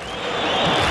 [0.00, 0.81] 何?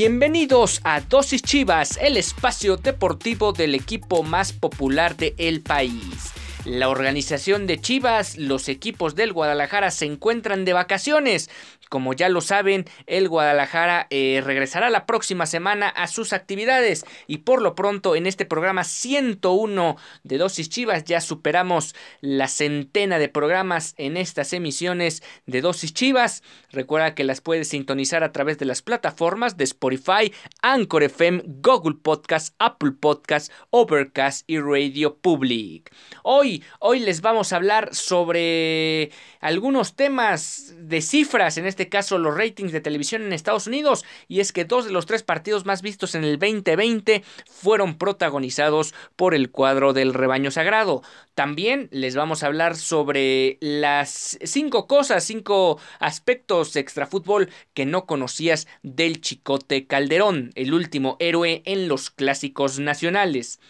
[0.00, 6.37] Bienvenidos a Dosis Chivas, el espacio deportivo del equipo más popular de el país.
[6.68, 11.48] La organización de Chivas, los equipos del Guadalajara se encuentran de vacaciones,
[11.88, 17.38] como ya lo saben, el Guadalajara eh, regresará la próxima semana a sus actividades y
[17.38, 23.28] por lo pronto en este programa 101 de Dosis Chivas ya superamos la centena de
[23.28, 26.42] programas en estas emisiones de Dosis Chivas.
[26.70, 31.96] Recuerda que las puedes sintonizar a través de las plataformas de Spotify, Anchor FM, Google
[32.02, 35.90] Podcast, Apple Podcast, Overcast y Radio Public.
[36.22, 42.36] Hoy, hoy les vamos a hablar sobre algunos temas de cifras en este caso los
[42.36, 45.82] ratings de televisión en Estados Unidos, y es que dos de los tres partidos más
[45.82, 51.02] vistos en el 2020 fueron protagonizados por el cuadro del rebaño sagrado.
[51.34, 58.06] También les vamos a hablar sobre las cinco cosas, cinco aspectos extra fútbol que no
[58.06, 63.60] conocías del Chicote Calderón, el último héroe en los clásicos nacionales.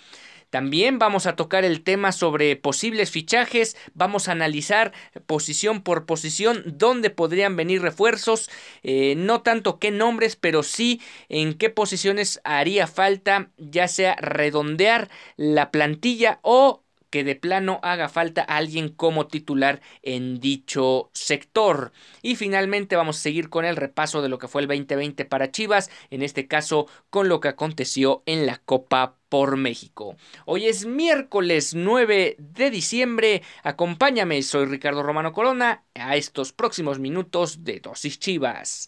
[0.51, 4.93] También vamos a tocar el tema sobre posibles fichajes, vamos a analizar
[5.27, 8.49] posición por posición dónde podrían venir refuerzos,
[8.83, 15.11] eh, no tanto qué nombres, pero sí en qué posiciones haría falta, ya sea redondear
[15.37, 21.93] la plantilla o que de plano haga falta alguien como titular en dicho sector.
[22.23, 25.51] Y finalmente vamos a seguir con el repaso de lo que fue el 2020 para
[25.51, 30.17] Chivas, en este caso con lo que aconteció en la Copa por México.
[30.45, 33.43] Hoy es miércoles 9 de diciembre.
[33.63, 38.87] Acompáñame, soy Ricardo Romano Corona, a estos próximos minutos de Dosis Chivas.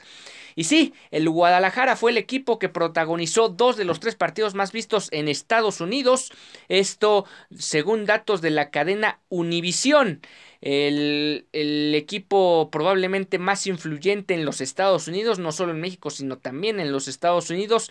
[0.54, 4.72] Y sí, el Guadalajara fue el equipo que protagonizó dos de los tres partidos más
[4.72, 6.32] vistos en Estados Unidos.
[6.68, 7.24] Esto
[7.56, 10.20] según datos de la cadena Univisión.
[10.60, 16.36] El, el, equipo probablemente más influyente en los Estados Unidos, no solo en México, sino
[16.36, 17.90] también en los Estados Unidos,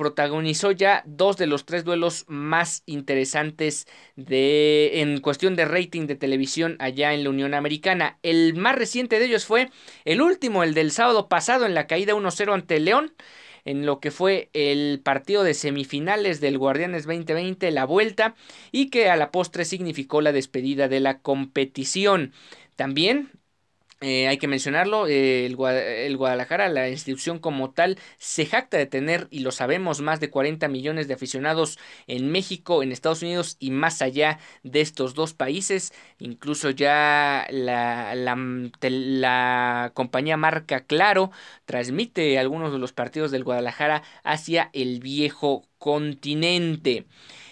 [0.00, 6.16] protagonizó ya dos de los tres duelos más interesantes de en cuestión de rating de
[6.16, 8.18] televisión allá en la Unión Americana.
[8.22, 9.68] El más reciente de ellos fue
[10.06, 13.12] el último, el del sábado pasado en la caída 1-0 ante León
[13.66, 18.34] en lo que fue el partido de semifinales del Guardianes 2020, la vuelta,
[18.72, 22.32] y que a la postre significó la despedida de la competición.
[22.74, 23.28] También
[24.00, 25.56] eh, hay que mencionarlo, eh, el,
[26.16, 30.68] Guadalajara, la institución como tal, se jacta de tener, y lo sabemos, más de 40
[30.68, 35.92] millones de aficionados en México, en Estados Unidos y más allá de estos dos países.
[36.18, 41.30] Incluso ya la, la compañía marca Claro
[41.64, 47.06] transmite algunos de los partidos del Guadalajara hacia el viejo continente.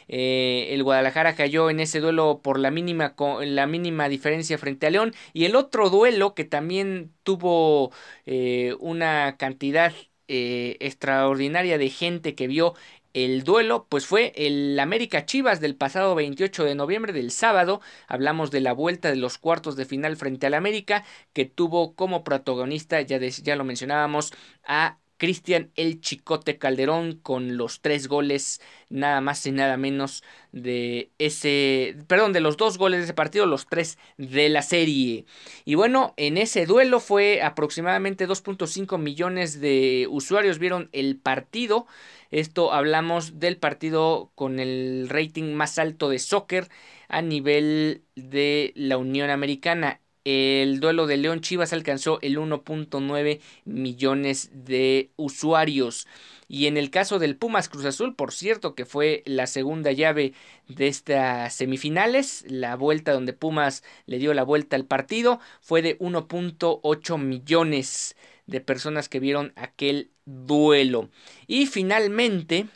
[0.08, 4.90] Eh, el Guadalajara cayó en ese duelo por la mínima, la mínima diferencia frente a
[4.90, 5.14] León.
[5.32, 7.92] Y el otro duelo que también tuvo
[8.26, 9.92] eh, una cantidad
[10.28, 12.74] eh, extraordinaria de gente que vio
[13.14, 17.80] el duelo, pues fue el América Chivas del pasado 28 de noviembre del sábado.
[18.06, 22.22] Hablamos de la vuelta de los cuartos de final frente al América, que tuvo como
[22.24, 24.32] protagonista, ya, ya lo mencionábamos,
[24.64, 31.10] a Cristian El Chicote Calderón con los tres goles, nada más y nada menos de
[31.18, 35.26] ese, perdón, de los dos goles de ese partido, los tres de la serie.
[35.64, 41.86] Y bueno, en ese duelo fue aproximadamente 2.5 millones de usuarios vieron el partido.
[42.30, 46.68] Esto hablamos del partido con el rating más alto de soccer
[47.08, 50.00] a nivel de la Unión Americana.
[50.30, 56.06] El duelo de León Chivas alcanzó el 1.9 millones de usuarios.
[56.48, 60.34] Y en el caso del Pumas Cruz Azul, por cierto, que fue la segunda llave
[60.68, 65.98] de estas semifinales, la vuelta donde Pumas le dio la vuelta al partido, fue de
[65.98, 68.14] 1.8 millones
[68.44, 71.08] de personas que vieron aquel duelo.
[71.46, 72.66] Y finalmente,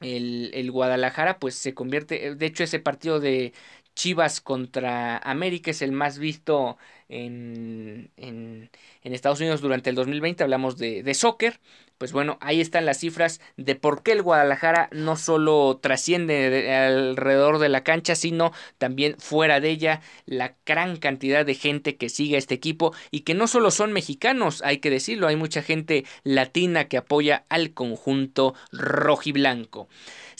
[0.00, 3.52] el, el, Guadalajara pues se convierte, de hecho ese partido de
[3.94, 6.78] Chivas contra América es el más visto
[7.08, 8.70] en, en,
[9.02, 11.60] en Estados Unidos durante el 2020, hablamos de, de soccer,
[12.00, 17.58] pues bueno, ahí están las cifras de por qué el Guadalajara no solo trasciende alrededor
[17.58, 22.36] de la cancha, sino también fuera de ella, la gran cantidad de gente que sigue
[22.36, 26.06] a este equipo y que no solo son mexicanos, hay que decirlo, hay mucha gente
[26.24, 29.88] latina que apoya al conjunto rojiblanco.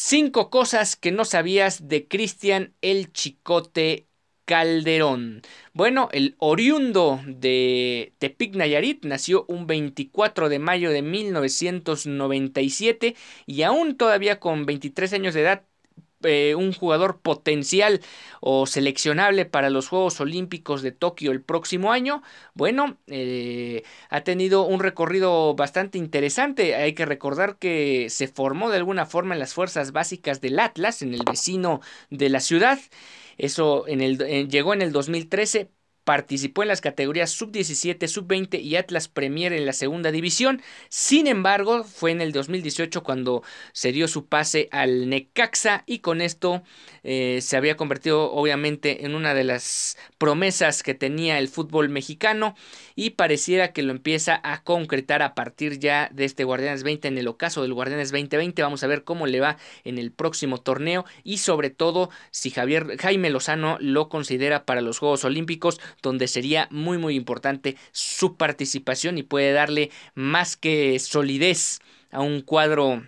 [0.02, 4.06] Cinco cosas que no sabías de Cristian el Chicote
[4.46, 5.42] Calderón.
[5.74, 13.14] Bueno, el oriundo de Tepic Nayarit nació un 24 de mayo de 1997
[13.44, 15.66] y aún todavía con 23 años de edad
[16.24, 18.00] eh, un jugador potencial
[18.40, 22.22] o seleccionable para los Juegos Olímpicos de Tokio el próximo año,
[22.54, 26.74] bueno, eh, ha tenido un recorrido bastante interesante.
[26.76, 31.02] Hay que recordar que se formó de alguna forma en las fuerzas básicas del Atlas,
[31.02, 31.80] en el vecino
[32.10, 32.78] de la ciudad.
[33.38, 35.70] Eso en el, llegó en el 2013,
[36.04, 40.62] participó en las categorías sub-17, sub-20 y Atlas Premier en la segunda división.
[40.88, 43.42] Sin embargo, fue en el 2018 cuando
[43.72, 46.62] se dio su pase al Necaxa y con esto
[47.02, 52.54] eh, se había convertido obviamente en una de las promesas que tenía el fútbol mexicano
[52.94, 57.18] y pareciera que lo empieza a concretar a partir ya de este Guardianes 20 en
[57.18, 58.62] el ocaso del Guardianes 2020.
[58.62, 62.96] Vamos a ver cómo le va en el próximo torneo y sobre todo si Javier
[62.98, 69.18] Jaime Lozano lo considera para los Juegos Olímpicos donde sería muy muy importante su participación
[69.18, 73.02] y puede darle más que solidez a un cuadro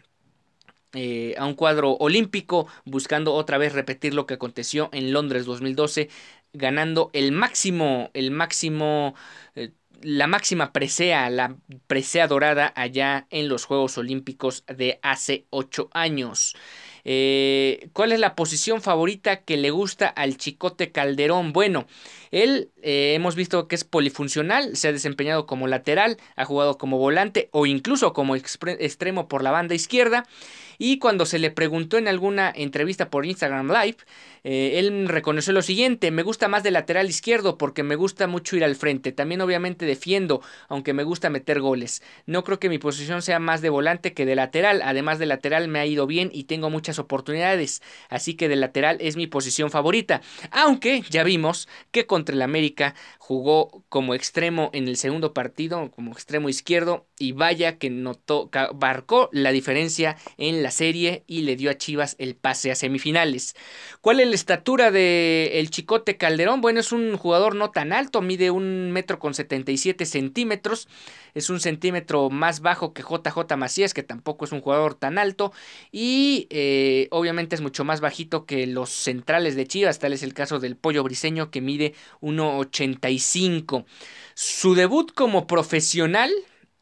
[0.94, 6.10] eh, a un cuadro olímpico, buscando otra vez repetir lo que aconteció en Londres 2012,
[6.52, 9.14] ganando el máximo, el máximo,
[9.54, 11.56] eh, la máxima presea, la
[11.86, 16.54] presea dorada allá en los Juegos Olímpicos de hace ocho años.
[17.04, 21.52] Eh, ¿Cuál es la posición favorita que le gusta al Chicote Calderón?
[21.52, 21.86] Bueno,
[22.30, 27.48] él hemos visto que es polifuncional, se ha desempeñado como lateral, ha jugado como volante
[27.52, 30.26] o incluso como extremo por la banda izquierda.
[30.78, 33.98] Y cuando se le preguntó en alguna entrevista por Instagram Live,
[34.44, 38.56] eh, él reconoció lo siguiente, me gusta más de lateral izquierdo porque me gusta mucho
[38.56, 39.12] ir al frente.
[39.12, 42.02] También obviamente defiendo, aunque me gusta meter goles.
[42.26, 44.82] No creo que mi posición sea más de volante que de lateral.
[44.82, 47.82] Además de lateral me ha ido bien y tengo muchas oportunidades.
[48.08, 50.22] Así que de lateral es mi posición favorita.
[50.50, 56.12] Aunque ya vimos que contra el América jugó como extremo en el segundo partido, como
[56.12, 57.06] extremo izquierdo.
[57.18, 62.16] Y vaya que notó, marcó la diferencia en la serie y le dio a Chivas
[62.18, 63.54] el pase a semifinales.
[64.00, 66.60] ¿Cuál es la estatura de el Chicote Calderón?
[66.60, 70.88] Bueno, es un jugador no tan alto, mide un metro con 77 centímetros,
[71.34, 75.52] es un centímetro más bajo que JJ Macías, que tampoco es un jugador tan alto,
[75.92, 80.34] y eh, obviamente es mucho más bajito que los centrales de Chivas, tal es el
[80.34, 83.84] caso del Pollo Briseño, que mide 1,85.
[84.34, 86.32] Su debut como profesional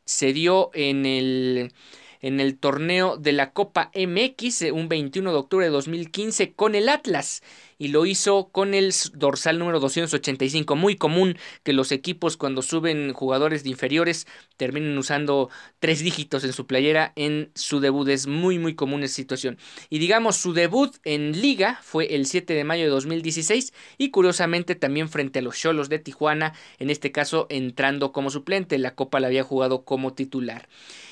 [0.04, 1.72] se dio en el
[2.20, 6.74] en el torneo de la Copa MX eh, un 21 de octubre de 2015 con
[6.74, 7.42] el Atlas
[7.78, 10.76] y lo hizo con el dorsal número 285.
[10.76, 14.26] Muy común que los equipos cuando suben jugadores de inferiores
[14.58, 18.08] terminen usando tres dígitos en su playera en su debut.
[18.08, 19.56] Es muy muy común esa situación.
[19.88, 24.74] Y digamos su debut en liga fue el 7 de mayo de 2016 y curiosamente
[24.74, 28.76] también frente a los Cholos de Tijuana, en este caso entrando como suplente.
[28.78, 30.68] La Copa la había jugado como titular.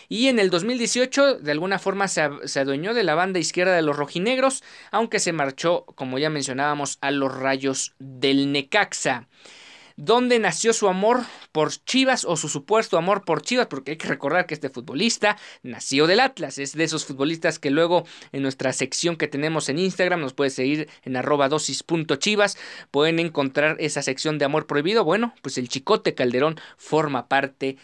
[0.08, 3.96] Y en el 2018 de alguna forma se, adueñó de la banda izquierda de los
[3.96, 9.28] rojinegros, aunque se marchó, como ya mencionábamos, a los rayos del Necaxa.
[10.00, 13.66] ¿Dónde nació su amor por Chivas o su supuesto amor por Chivas?
[13.66, 17.70] Porque hay que recordar que este futbolista nació del Atlas, es de esos futbolistas que
[17.70, 22.56] luego en nuestra sección que tenemos en Instagram, nos puede seguir en arroba dosis.chivas,
[22.92, 25.02] pueden encontrar esa sección de amor prohibido.
[25.02, 27.76] Bueno, pues el Chicote Calderón forma parte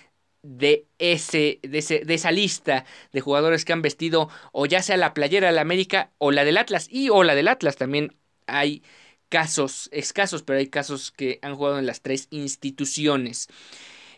[0.45, 5.15] de, ese, de, de, esa lista de jugadores que han vestido o ya sea la
[5.15, 6.87] playera del América o la del Atlas.
[6.91, 8.15] Y o la del Atlas también
[8.47, 8.83] hay
[9.31, 13.49] casos escasos pero hay casos que han jugado en las tres instituciones.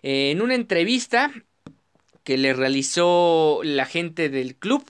[0.03, 1.33] Eh, en una entrevista
[2.25, 4.85] que le realizó la gente del club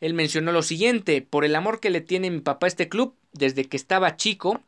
[0.00, 3.16] él mencionó lo siguiente por el amor que le tiene mi papá a este club
[3.32, 4.60] desde que estaba chico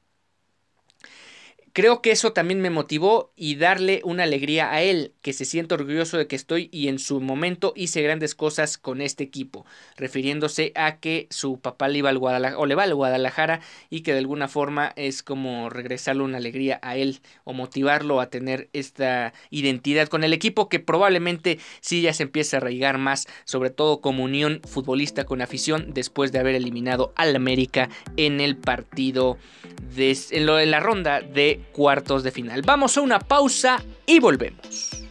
[1.75, 5.75] creo que eso también me motivó y darle una alegría a él, que se siente
[5.75, 9.67] orgulloso de que estoy y en su momento hice grandes cosas con este equipo,
[9.97, 14.03] refiriéndose a que su papá le iba al Guadalajara o le va al Guadalajara y
[14.03, 18.69] que de alguna forma es como regresarle una alegría a él o motivarlo a tener
[18.73, 23.71] esta identidad con el equipo que probablemente sí ya se empiece a arraigar más, sobre
[23.71, 29.39] todo como unión futbolista con afición después de haber eliminado al América en el partido
[29.97, 32.63] de, en la ronda de cuartos de final.
[32.63, 35.04] Vamos a una pausa y volvemos.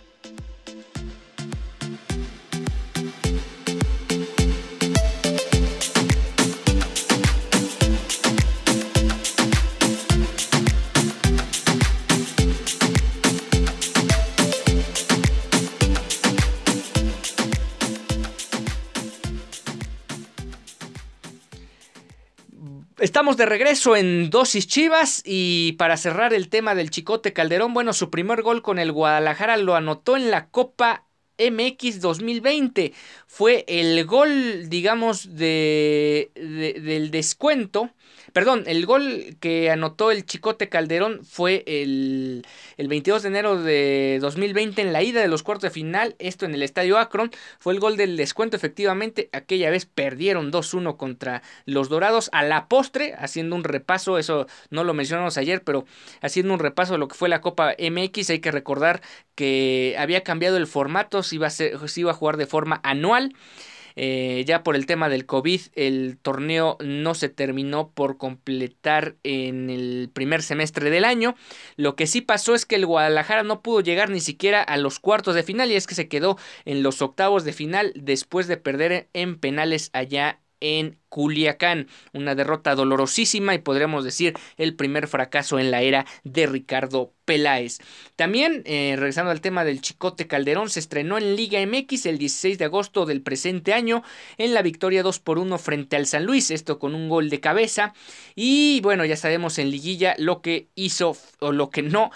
[23.04, 27.92] Estamos de regreso en Dosis Chivas y para cerrar el tema del Chicote Calderón, bueno,
[27.92, 31.06] su primer gol con el Guadalajara lo anotó en la Copa
[31.38, 32.94] MX 2020.
[33.28, 37.90] Fue el gol, digamos, de, del descuento
[38.34, 42.44] Perdón, el gol que anotó el Chicote Calderón fue el,
[42.78, 46.48] el 22 de enero de 2020 en la ida de los cuartos de final, esto
[46.48, 51.44] en el Estadio Akron, fue el gol del descuento efectivamente, aquella vez perdieron 2-1 contra
[51.66, 55.86] los Dorados a la postre, haciendo un repaso, eso no lo mencionamos ayer, pero
[56.22, 59.04] haciendo un repaso de lo que fue la Copa MX, hay que recordar
[59.36, 63.36] que había cambiado el formato, se iba a, se iba a jugar de forma anual.
[63.96, 69.70] Eh, ya por el tema del COVID, el torneo no se terminó por completar en
[69.70, 71.36] el primer semestre del año.
[71.76, 75.00] Lo que sí pasó es que el Guadalajara no pudo llegar ni siquiera a los
[75.00, 78.58] cuartos de final y es que se quedó en los octavos de final después de
[78.58, 81.90] perder en penales allá en Culiacán.
[82.12, 87.78] Una derrota dolorosísima y podríamos decir el primer fracaso en la era de Ricardo Peláez.
[88.16, 92.58] También, eh, regresando al tema del Chicote Calderón, se estrenó en Liga MX el 16
[92.58, 94.02] de agosto del presente año
[94.40, 97.40] en la victoria 2 por 1 frente al San Luis, esto con un gol de
[97.40, 97.94] cabeza.
[98.34, 102.10] Y bueno, ya sabemos en liguilla lo que hizo o lo que no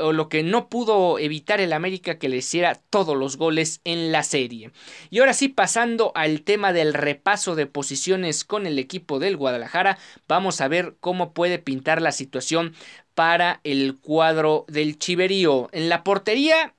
[0.00, 4.12] o lo que no pudo evitar el América que le hiciera todos los goles en
[4.12, 4.70] la serie.
[5.10, 9.98] Y ahora sí, pasando al tema del repaso de posiciones con el equipo del Guadalajara,
[10.26, 12.74] vamos a ver cómo puede pintar la situación
[13.14, 15.68] para el cuadro del Chiverío.
[15.70, 16.74] En la portería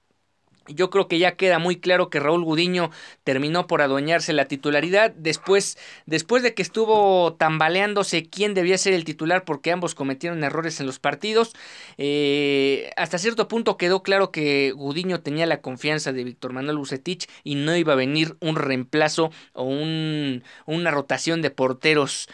[0.67, 2.91] yo creo que ya queda muy claro que Raúl Gudiño
[3.23, 9.05] terminó por adueñarse la titularidad después, después de que estuvo tambaleándose quién debía ser el
[9.05, 11.53] titular porque ambos cometieron errores en los partidos.
[11.97, 17.27] Eh, hasta cierto punto quedó claro que Gudiño tenía la confianza de Víctor Manuel Bucetich
[17.43, 22.27] y no iba a venir un reemplazo o un, una rotación de porteros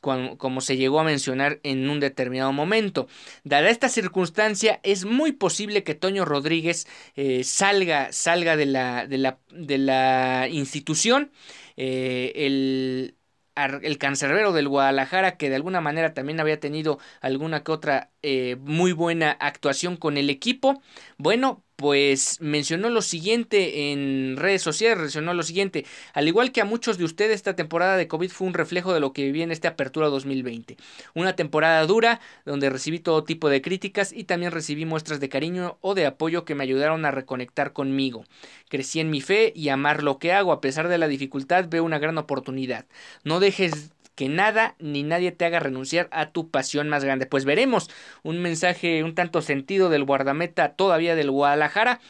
[0.00, 3.08] como se llegó a mencionar en un determinado momento.
[3.44, 6.86] Dada esta circunstancia, es muy posible que Toño Rodríguez
[7.16, 7.73] eh, salga
[8.12, 11.32] salga, de, la, de, la, de la institución.
[11.76, 13.16] Eh, el,
[13.82, 18.56] el cancerbero del Guadalajara, que de alguna manera también había tenido alguna que otra eh,
[18.60, 20.82] muy buena actuación con el equipo.
[21.18, 26.64] Bueno, pues mencionó lo siguiente en redes sociales, mencionó lo siguiente, al igual que a
[26.64, 29.50] muchos de ustedes esta temporada de COVID fue un reflejo de lo que viví en
[29.50, 30.76] esta apertura 2020.
[31.14, 35.78] Una temporada dura donde recibí todo tipo de críticas y también recibí muestras de cariño
[35.80, 38.24] o de apoyo que me ayudaron a reconectar conmigo.
[38.68, 41.84] Crecí en mi fe y amar lo que hago, a pesar de la dificultad veo
[41.84, 42.86] una gran oportunidad.
[43.24, 47.26] No dejes que nada ni nadie te haga renunciar a tu pasión más grande.
[47.26, 47.90] Pues veremos
[48.22, 52.00] un mensaje un tanto sentido del guardameta todavía del Guadalajara.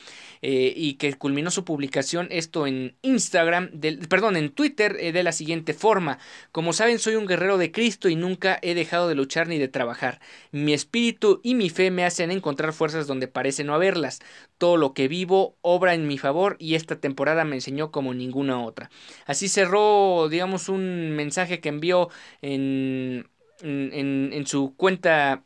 [0.46, 3.70] Eh, y que culminó su publicación esto en Instagram,
[4.10, 6.18] perdón, en Twitter eh, de la siguiente forma.
[6.52, 9.68] Como saben, soy un guerrero de Cristo y nunca he dejado de luchar ni de
[9.68, 10.20] trabajar.
[10.52, 14.20] Mi espíritu y mi fe me hacen encontrar fuerzas donde parece no haberlas.
[14.58, 18.62] Todo lo que vivo obra en mi favor y esta temporada me enseñó como ninguna
[18.62, 18.90] otra.
[19.24, 22.10] Así cerró, digamos, un mensaje que envió
[22.42, 23.30] en,
[23.62, 25.42] en, en su cuenta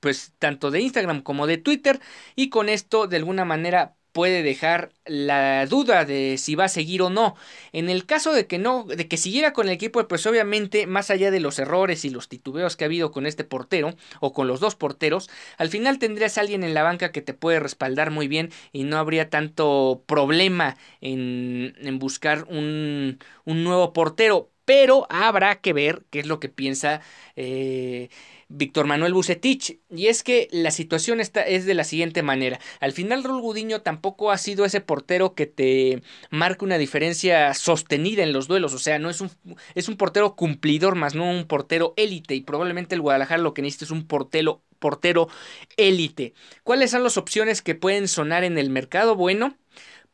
[0.00, 2.00] pues tanto de Instagram como de Twitter
[2.36, 7.02] y con esto de alguna manera puede dejar la duda de si va a seguir
[7.02, 7.36] o no.
[7.72, 11.10] En el caso de que no, de que siguiera con el equipo, pues obviamente, más
[11.10, 14.48] allá de los errores y los titubeos que ha habido con este portero, o con
[14.48, 18.26] los dos porteros, al final tendrías alguien en la banca que te puede respaldar muy
[18.28, 24.50] bien y no habría tanto problema en, en buscar un, un nuevo portero.
[24.64, 27.00] Pero habrá que ver qué es lo que piensa.
[27.36, 28.10] Eh,
[28.48, 29.78] Víctor Manuel Bucetich.
[29.90, 32.58] Y es que la situación está, es de la siguiente manera.
[32.80, 38.22] Al final Raúl Gudiño tampoco ha sido ese portero que te marca una diferencia sostenida
[38.22, 38.74] en los duelos.
[38.74, 39.30] O sea, no es un,
[39.74, 42.34] es un portero cumplidor más, no un portero élite.
[42.34, 45.28] Y probablemente el Guadalajara lo que necesita es un portero portero
[45.76, 46.34] élite.
[46.62, 49.16] ¿Cuáles son las opciones que pueden sonar en el mercado?
[49.16, 49.56] Bueno,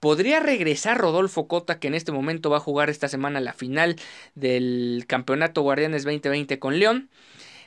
[0.00, 3.96] podría regresar Rodolfo Cota, que en este momento va a jugar esta semana la final
[4.34, 7.10] del Campeonato Guardianes 2020 con León.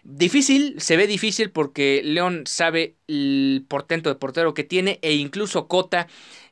[0.09, 5.67] Difícil, se ve difícil porque León sabe el portento de portero que tiene e incluso
[5.67, 6.07] Cota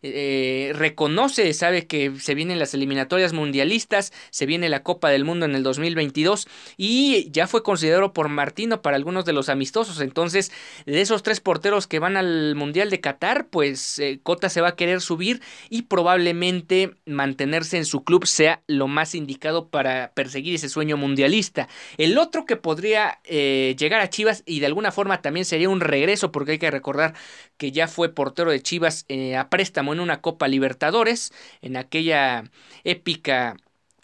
[0.08, 5.48] eh, reconoce, sabe que se vienen las eliminatorias mundialistas, se viene la Copa del Mundo
[5.48, 6.48] en el 2022
[6.78, 10.02] y ya fue considerado por Martino para algunos de los amistosos.
[10.02, 10.52] Entonces,
[10.86, 14.70] de esos tres porteros que van al Mundial de Qatar, pues eh, Cota se va
[14.70, 20.54] a querer subir y probablemente mantenerse en su club sea lo más indicado para perseguir
[20.54, 21.68] ese sueño mundialista.
[21.98, 25.80] El otro que podría eh, llegar a Chivas y de alguna forma también sería un
[25.80, 27.16] regreso, porque hay que recordar
[27.58, 32.44] que ya fue portero de Chivas a préstamo en una Copa Libertadores, en aquella
[32.84, 33.58] épica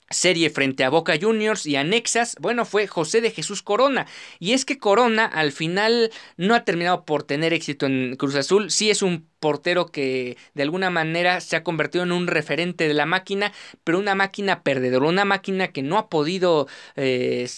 [0.10, 4.08] serie frente a Boca Juniors y anexas, bueno, fue José de Jesús Corona.
[4.40, 8.72] Y es que Corona al final no ha terminado por tener éxito en Cruz Azul,
[8.72, 12.94] sí es un portero que de alguna manera se ha convertido en un referente de
[12.94, 13.52] la máquina,
[13.84, 17.50] pero una máquina perdedora, una máquina que no ha podido eh,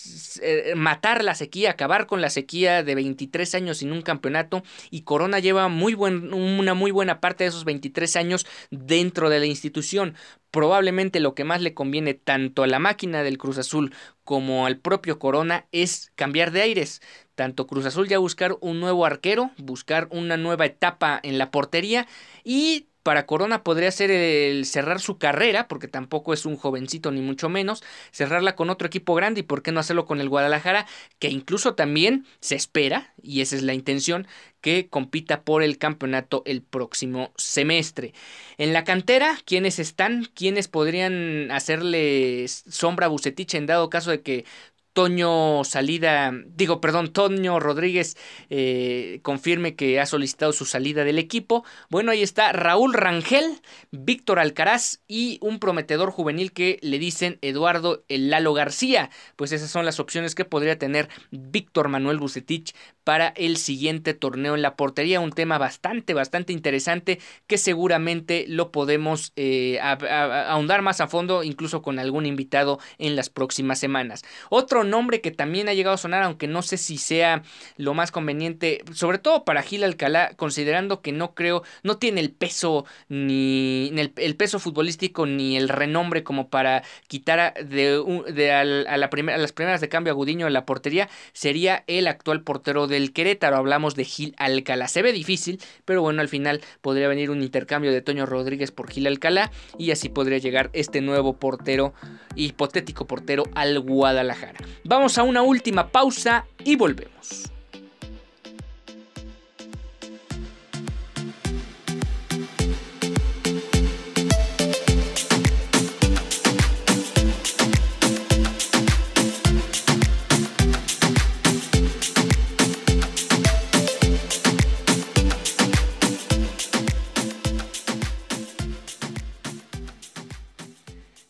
[0.41, 5.01] eh, matar la sequía, acabar con la sequía de 23 años sin un campeonato y
[5.01, 9.45] Corona lleva muy buen, una muy buena parte de esos 23 años dentro de la
[9.45, 10.15] institución.
[10.51, 14.77] Probablemente lo que más le conviene tanto a la máquina del Cruz Azul como al
[14.77, 17.01] propio Corona es cambiar de aires
[17.35, 22.07] tanto Cruz Azul ya buscar un nuevo arquero, buscar una nueva etapa en la portería
[22.43, 27.21] y para Corona podría ser el cerrar su carrera, porque tampoco es un jovencito ni
[27.21, 30.87] mucho menos, cerrarla con otro equipo grande y por qué no hacerlo con el Guadalajara,
[31.19, 34.25] que incluso también se espera, y esa es la intención,
[34.61, 38.13] que compita por el campeonato el próximo semestre.
[38.57, 40.29] En la cantera, ¿quiénes están?
[40.33, 44.45] ¿Quiénes podrían hacerle sombra a Bucetich en dado caso de que
[44.93, 48.15] Toño Salida, digo, perdón, Toño Rodríguez
[48.49, 51.65] eh, confirme que ha solicitado su salida del equipo.
[51.89, 58.03] Bueno, ahí está Raúl Rangel, Víctor Alcaraz y un prometedor juvenil que le dicen Eduardo
[58.07, 59.09] Lalo García.
[59.35, 64.55] Pues esas son las opciones que podría tener Víctor Manuel Bucetich para el siguiente torneo
[64.55, 65.19] en la portería.
[65.19, 71.81] Un tema bastante, bastante interesante que seguramente lo podemos eh, ahondar más a fondo, incluso
[71.81, 74.23] con algún invitado en las próximas semanas.
[74.49, 77.43] Otro nombre que también ha llegado a sonar, aunque no sé si sea
[77.77, 82.31] lo más conveniente, sobre todo para Gil Alcalá, considerando que no creo, no tiene el
[82.31, 89.09] peso ni, el, peso futbolístico ni el renombre como para quitar de, de a, la
[89.09, 92.87] primera, a las primeras de cambio a Gudiño en la portería, sería el actual portero
[92.87, 93.57] del Querétaro.
[93.57, 94.87] Hablamos de Gil Alcalá.
[94.87, 98.89] Se ve difícil, pero bueno, al final podría venir un intercambio de Toño Rodríguez por
[98.89, 101.93] Gil Alcalá y así podría llegar este nuevo portero,
[102.35, 104.59] hipotético portero al Guadalajara.
[104.83, 107.52] Vamos a una última pausa y volvemos.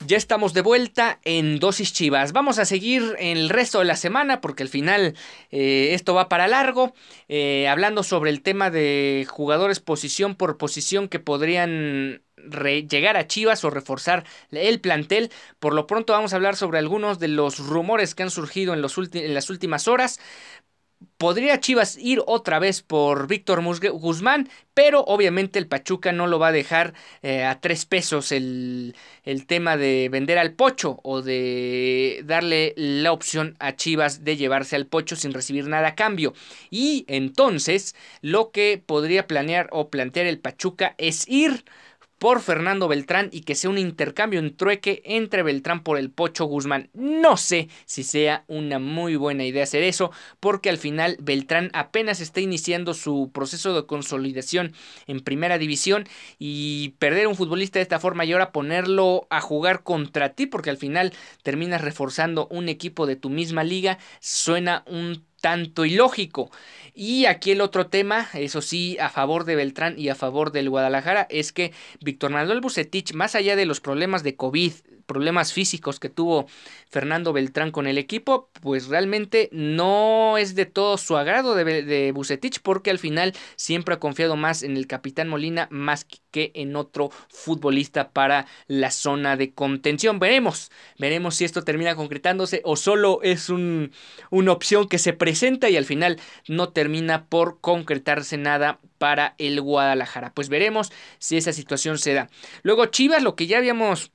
[0.06, 2.34] Ya estamos de vuelta en Dosis Chivas.
[2.34, 5.16] Vamos a seguir el resto de la semana porque al final
[5.50, 6.94] eh, esto va para largo.
[7.30, 12.22] Eh, hablando sobre el tema de jugadores posición por posición que podrían
[12.90, 15.32] llegar a Chivas o reforzar el plantel.
[15.60, 18.82] Por lo pronto vamos a hablar sobre algunos de los rumores que han surgido en
[18.82, 20.20] las últimas horas.
[21.18, 26.48] Podría Chivas ir otra vez por Víctor Guzmán, pero obviamente el Pachuca no lo va
[26.48, 32.22] a dejar eh, a tres pesos el, el, tema de vender al Pocho o de
[32.26, 36.34] darle la opción a Chivas de llevarse al Pocho sin recibir nada a cambio.
[36.70, 41.64] Y entonces lo que podría planear o plantear el Pachuca es ir
[42.24, 46.46] por Fernando Beltrán y que sea un intercambio, un trueque entre Beltrán por el Pocho
[46.46, 46.90] Guzmán.
[46.94, 50.10] No sé si sea una muy buena idea hacer eso,
[50.40, 54.72] porque al final Beltrán apenas está iniciando su proceso de consolidación
[55.06, 56.08] en primera división
[56.40, 60.70] y perder un futbolista de esta forma y ahora ponerlo a jugar contra ti, porque
[60.70, 66.52] al final terminas reforzando un equipo de tu misma liga, suena un tanto ilógico.
[66.96, 70.70] Y aquí el otro tema, eso sí, a favor de Beltrán y a favor del
[70.70, 74.72] Guadalajara, es que Víctor Manuel Bucetich, más allá de los problemas de COVID,
[75.14, 76.48] problemas físicos que tuvo
[76.90, 82.12] Fernando Beltrán con el equipo, pues realmente no es de todo su agrado de, de
[82.12, 86.76] Bucetich porque al final siempre ha confiado más en el capitán Molina más que en
[86.76, 90.20] otro futbolista para la zona de contención.
[90.20, 93.92] Veremos, veremos si esto termina concretándose o solo es un,
[94.32, 99.62] una opción que se presenta y al final no termina por concretarse nada para el
[99.62, 100.34] Guadalajara.
[100.34, 102.30] Pues veremos si esa situación se da.
[102.64, 104.12] Luego Chivas, lo que ya habíamos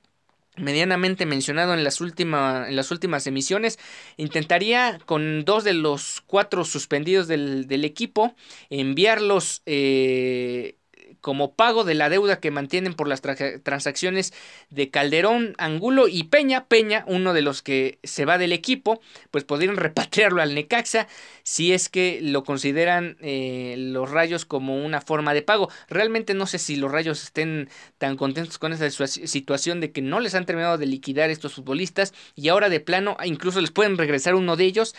[0.59, 3.79] medianamente mencionado en las, en las últimas emisiones,
[4.17, 8.35] intentaría con dos de los cuatro suspendidos del, equipo
[8.69, 10.78] enviarlos eh,
[11.21, 14.33] como pago de la deuda que mantienen por las transacciones
[14.69, 16.65] de Calderón, Angulo y Peña.
[16.65, 19.01] Peña, uno de los que se va del equipo,
[19.31, 21.07] pues podrían repatriarlo al Necaxa
[21.43, 25.69] si es que lo consideran eh, los rayos como una forma de pago.
[25.89, 30.19] Realmente no sé si los rayos estén tan contentos con esa situación de que no
[30.19, 34.35] les han terminado de liquidar estos futbolistas y ahora de plano incluso les pueden regresar
[34.35, 34.95] uno de ellos.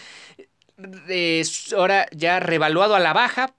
[1.08, 1.42] Eh,
[1.76, 3.54] ahora ya revaluado a la baja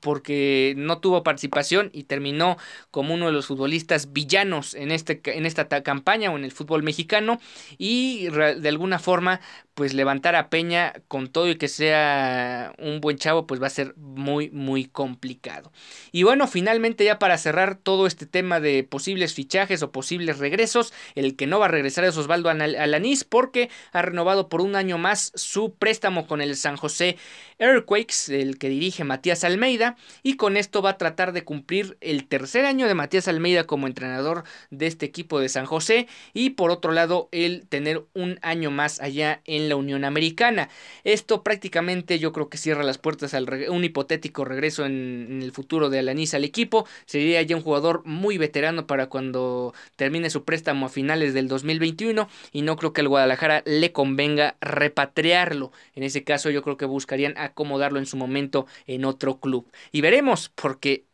[0.00, 2.56] porque no tuvo participación y terminó
[2.90, 6.82] como uno de los futbolistas villanos en, este, en esta campaña o en el fútbol
[6.82, 7.38] mexicano
[7.78, 9.40] y de alguna forma
[9.74, 13.70] pues levantar a Peña con todo y que sea un buen chavo pues va a
[13.70, 15.70] ser muy muy complicado.
[16.12, 20.94] Y bueno, finalmente ya para cerrar todo este tema de posibles fichajes o posibles regresos,
[21.14, 24.96] el que no va a regresar es Osvaldo Alanís porque ha renovado por un año
[24.98, 27.16] más su préstamo con el San José
[27.58, 29.75] Earthquakes, el que dirige Matías Almeida,
[30.22, 33.86] y con esto va a tratar de cumplir el tercer año de Matías Almeida como
[33.86, 38.70] entrenador de este equipo de San José y por otro lado el tener un año
[38.70, 40.68] más allá en la Unión Americana.
[41.04, 45.90] Esto prácticamente yo creo que cierra las puertas a un hipotético regreso en, el futuro
[45.90, 46.86] de Alanis al equipo.
[47.04, 52.28] Sería ya un jugador muy veterano para cuando termine su préstamo a finales del 2021
[52.52, 55.72] y no creo que al Guadalajara le convenga repatriarlo.
[55.94, 59.65] En ese caso yo creo que buscarían acomodarlo en su momento en otro club.
[59.92, 61.05] Y veremos porque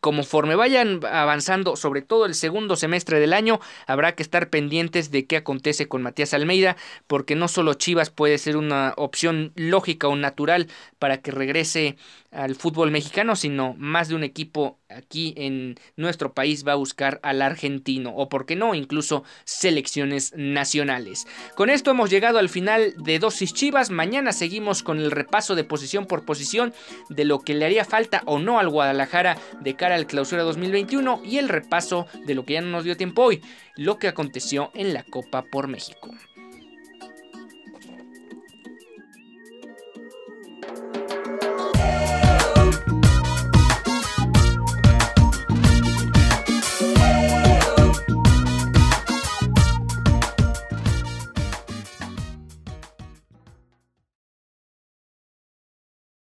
[0.00, 5.26] conforme vayan avanzando, sobre todo el segundo semestre del año, habrá que estar pendientes de
[5.26, 10.16] qué acontece con Matías Almeida, porque no solo Chivas puede ser una opción lógica o
[10.16, 11.96] natural para que regrese
[12.30, 17.20] al fútbol mexicano, sino más de un equipo aquí en nuestro país va a buscar
[17.22, 21.26] al argentino o, por qué no, incluso selecciones nacionales.
[21.54, 23.90] Con esto hemos llegado al final de Dosis Chivas.
[23.90, 26.74] Mañana seguimos con el repaso de posición por posición
[27.08, 31.22] de lo que le haría falta o no al Guadalajara de cara al clausura 2021
[31.24, 33.40] y el repaso de lo que ya no nos dio tiempo hoy,
[33.74, 36.10] lo que aconteció en la Copa por México.